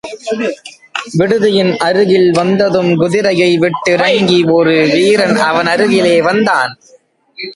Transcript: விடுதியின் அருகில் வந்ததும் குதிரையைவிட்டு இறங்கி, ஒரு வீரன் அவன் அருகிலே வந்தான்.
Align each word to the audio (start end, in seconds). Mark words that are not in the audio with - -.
விடுதியின் 1.19 1.77
அருகில் 1.77 2.31
வந்ததும் 2.31 2.89
குதிரையைவிட்டு 2.99 3.89
இறங்கி, 3.89 4.43
ஒரு 4.43 4.73
வீரன் 4.93 5.35
அவன் 5.35 5.65
அருகிலே 5.65 6.21
வந்தான். 6.21 6.71